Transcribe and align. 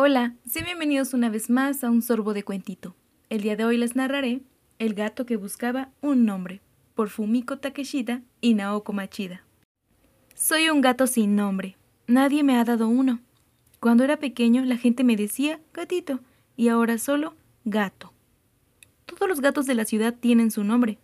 Hola, 0.00 0.36
sean 0.46 0.64
bienvenidos 0.64 1.12
una 1.12 1.28
vez 1.28 1.50
más 1.50 1.82
a 1.82 1.90
un 1.90 2.02
sorbo 2.02 2.32
de 2.32 2.44
cuentito. 2.44 2.94
El 3.30 3.40
día 3.40 3.56
de 3.56 3.64
hoy 3.64 3.76
les 3.76 3.96
narraré 3.96 4.42
El 4.78 4.94
gato 4.94 5.26
que 5.26 5.34
buscaba 5.34 5.90
un 6.00 6.24
nombre, 6.24 6.60
por 6.94 7.08
Fumiko 7.08 7.58
Takeshita 7.58 8.22
y 8.40 8.54
Naoko 8.54 8.92
Machida. 8.92 9.42
Soy 10.36 10.70
un 10.70 10.82
gato 10.82 11.08
sin 11.08 11.34
nombre. 11.34 11.76
Nadie 12.06 12.44
me 12.44 12.56
ha 12.56 12.64
dado 12.64 12.86
uno. 12.86 13.18
Cuando 13.80 14.04
era 14.04 14.20
pequeño 14.20 14.64
la 14.64 14.76
gente 14.76 15.02
me 15.02 15.16
decía 15.16 15.58
gatito 15.74 16.20
y 16.56 16.68
ahora 16.68 16.98
solo 16.98 17.34
gato. 17.64 18.12
Todos 19.04 19.28
los 19.28 19.40
gatos 19.40 19.66
de 19.66 19.74
la 19.74 19.84
ciudad 19.84 20.14
tienen 20.14 20.52
su 20.52 20.62
nombre. 20.62 20.98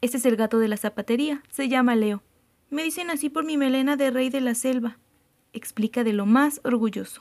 Este 0.00 0.16
es 0.16 0.24
el 0.24 0.36
gato 0.36 0.58
de 0.58 0.68
la 0.68 0.78
zapatería, 0.78 1.42
se 1.50 1.68
llama 1.68 1.96
Leo. 1.96 2.22
Me 2.70 2.82
dicen 2.82 3.10
así 3.10 3.28
por 3.28 3.44
mi 3.44 3.58
melena 3.58 3.94
de 3.96 4.10
rey 4.10 4.30
de 4.30 4.40
la 4.40 4.54
selva, 4.54 4.96
explica 5.52 6.02
de 6.02 6.14
lo 6.14 6.24
más 6.24 6.62
orgulloso. 6.64 7.20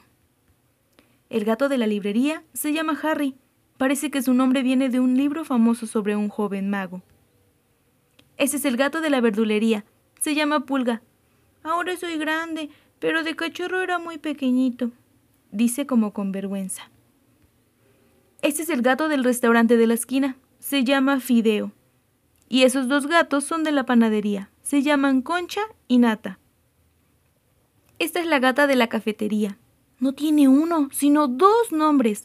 El 1.36 1.44
gato 1.44 1.68
de 1.68 1.78
la 1.78 1.86
librería 1.86 2.46
se 2.54 2.72
llama 2.72 2.98
Harry. 3.04 3.36
Parece 3.78 4.10
que 4.10 4.22
su 4.22 4.34
nombre 4.34 4.64
viene 4.64 4.88
de 4.88 5.02
un 5.02 5.18
libro 5.18 5.44
famoso 5.44 5.86
sobre 5.86 6.16
un 6.16 6.30
joven 6.30 6.70
mago. 6.70 7.02
Ese 8.38 8.56
es 8.56 8.64
el 8.64 8.78
gato 8.78 9.02
de 9.02 9.10
la 9.10 9.20
verdulería. 9.20 9.84
Se 10.22 10.34
llama 10.34 10.62
Pulga. 10.62 11.02
Ahora 11.62 11.98
soy 11.98 12.18
grande, 12.18 12.70
pero 13.00 13.22
de 13.26 13.36
cachorro 13.36 13.82
era 13.82 14.00
muy 14.00 14.18
pequeñito, 14.18 14.92
dice 15.52 15.86
como 15.86 16.14
con 16.14 16.32
vergüenza. 16.32 16.90
Este 18.42 18.64
es 18.64 18.70
el 18.70 18.82
gato 18.82 19.10
del 19.10 19.26
restaurante 19.26 19.76
de 19.76 19.88
la 19.88 19.96
esquina. 19.96 20.38
Se 20.60 20.86
llama 20.86 21.20
Fideo. 21.20 21.74
Y 22.48 22.64
esos 22.64 22.88
dos 22.88 23.08
gatos 23.08 23.44
son 23.44 23.66
de 23.66 23.74
la 23.74 23.86
panadería. 23.86 24.52
Se 24.62 24.84
llaman 24.84 25.22
Concha 25.22 25.64
y 25.90 25.98
Nata. 25.98 26.40
Esta 28.00 28.22
es 28.22 28.26
la 28.26 28.40
gata 28.40 28.68
de 28.68 28.78
la 28.78 28.88
cafetería. 28.88 29.58
No 30.00 30.14
tiene 30.14 30.48
uno, 30.48 30.90
sino 30.92 31.28
dos 31.28 31.72
nombres. 31.72 32.24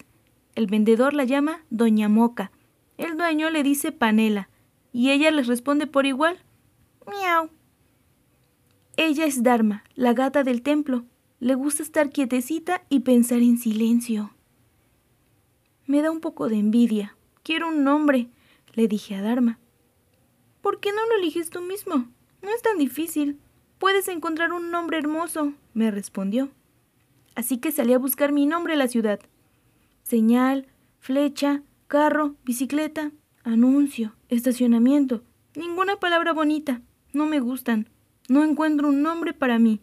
El 0.55 0.67
vendedor 0.67 1.15
la 1.15 1.25
llama 1.25 1.65
Doña 1.71 2.09
Moca. 2.09 2.51
El 2.99 3.17
dueño 3.17 3.51
le 3.51 3.63
dice 3.63 3.93
Panela. 3.93 4.49
Y 4.93 5.11
ella 5.11 5.31
les 5.31 5.47
responde 5.47 5.87
por 5.87 6.05
igual. 6.05 6.39
Miau. 7.07 7.51
Ella 8.97 9.25
es 9.25 9.43
Dharma, 9.43 9.85
la 9.95 10.13
gata 10.13 10.43
del 10.43 10.63
templo. 10.63 11.05
Le 11.39 11.55
gusta 11.55 11.83
estar 11.83 12.11
quietecita 12.11 12.83
y 12.89 13.01
pensar 13.01 13.39
en 13.39 13.57
silencio. 13.57 14.35
Me 15.87 16.03
da 16.03 16.11
un 16.11 16.21
poco 16.21 16.49
de 16.49 16.57
envidia. 16.57 17.17
Quiero 17.43 17.69
un 17.69 17.85
nombre, 17.85 18.29
le 18.75 18.89
dije 18.89 19.15
a 19.15 19.23
Dharma. 19.23 19.59
¿Por 20.61 20.81
qué 20.81 20.93
no 20.93 21.07
lo 21.07 21.17
eliges 21.17 21.51
tú 21.51 21.63
mismo? 21.63 22.09
No 22.43 22.51
es 22.55 22.63
tan 22.63 22.79
difícil. 22.79 23.39
Puedes 23.79 24.09
encontrar 24.09 24.53
un 24.53 24.71
nombre 24.71 24.99
hermoso, 24.99 25.55
me 25.73 25.91
respondió. 25.91 26.51
Así 27.41 27.57
que 27.57 27.73
salí 27.73 27.95
a 27.95 27.99
buscar 27.99 28.33
mi 28.33 28.45
nombre 28.45 28.75
en 28.75 28.81
la 28.81 28.87
ciudad. 28.87 29.19
Señal, 30.03 30.67
flecha, 30.99 31.63
carro, 31.87 32.37
bicicleta, 32.45 33.13
anuncio, 33.45 34.15
estacionamiento. 34.29 35.23
Ninguna 35.57 35.97
palabra 35.97 36.35
bonita. 36.35 36.83
No 37.15 37.25
me 37.25 37.41
gustan. 37.41 37.89
No 38.29 38.45
encuentro 38.45 38.89
un 38.89 39.01
nombre 39.01 39.33
para 39.33 39.59
mí. 39.59 39.81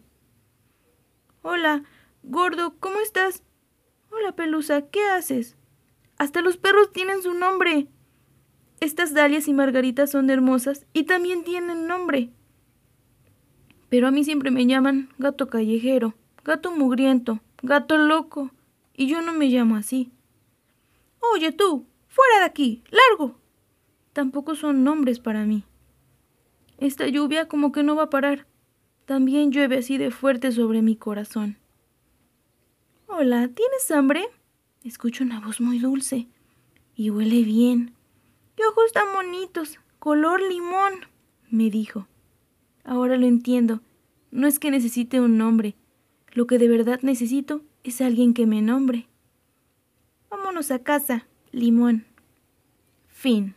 Hola, 1.42 1.82
gordo, 2.22 2.76
¿cómo 2.78 3.00
estás? 3.00 3.42
Hola, 4.12 4.36
Pelusa, 4.36 4.82
¿qué 4.82 5.04
haces? 5.06 5.56
Hasta 6.16 6.42
los 6.42 6.58
perros 6.58 6.92
tienen 6.92 7.22
su 7.24 7.34
nombre. 7.34 7.88
Estas 8.78 9.14
dalias 9.14 9.48
y 9.48 9.52
margaritas 9.52 10.12
son 10.12 10.30
hermosas 10.30 10.86
y 10.92 11.06
también 11.06 11.42
tienen 11.42 11.88
nombre. 11.88 12.30
Pero 13.88 14.06
a 14.06 14.12
mí 14.12 14.22
siempre 14.22 14.52
me 14.52 14.64
llaman 14.64 15.08
gato 15.18 15.48
callejero, 15.48 16.14
gato 16.44 16.70
mugriento, 16.70 17.40
gato 17.62 17.98
loco, 17.98 18.50
y 18.94 19.06
yo 19.08 19.22
no 19.22 19.32
me 19.32 19.46
llamo 19.46 19.76
así. 19.76 20.10
Oye 21.34 21.52
tú, 21.52 21.86
fuera 22.08 22.40
de 22.40 22.44
aquí, 22.44 22.82
largo. 22.90 23.36
Tampoco 24.12 24.54
son 24.54 24.84
nombres 24.84 25.20
para 25.20 25.44
mí. 25.44 25.64
Esta 26.78 27.06
lluvia 27.08 27.48
como 27.48 27.72
que 27.72 27.82
no 27.82 27.96
va 27.96 28.04
a 28.04 28.10
parar. 28.10 28.46
También 29.04 29.50
llueve 29.50 29.78
así 29.78 29.98
de 29.98 30.10
fuerte 30.10 30.52
sobre 30.52 30.82
mi 30.82 30.96
corazón. 30.96 31.58
Hola, 33.06 33.48
¿tienes 33.48 33.90
hambre? 33.90 34.26
Escucho 34.84 35.24
una 35.24 35.40
voz 35.40 35.60
muy 35.60 35.78
dulce 35.78 36.28
y 36.94 37.10
huele 37.10 37.42
bien. 37.42 37.94
¡Qué 38.56 38.64
ojos 38.66 38.92
tan 38.92 39.12
bonitos! 39.14 39.78
Color 39.98 40.40
limón, 40.42 40.92
me 41.50 41.70
dijo. 41.70 42.06
Ahora 42.84 43.16
lo 43.16 43.26
entiendo. 43.26 43.80
No 44.30 44.46
es 44.46 44.58
que 44.58 44.70
necesite 44.70 45.20
un 45.20 45.38
nombre. 45.38 45.74
Lo 46.32 46.46
que 46.46 46.58
de 46.58 46.68
verdad 46.68 47.00
necesito 47.02 47.62
es 47.84 48.00
alguien 48.00 48.34
que 48.34 48.46
me 48.46 48.62
nombre. 48.62 49.08
Vámonos 50.30 50.70
a 50.70 50.78
casa, 50.80 51.26
limón. 51.52 52.04
Fin. 53.08 53.54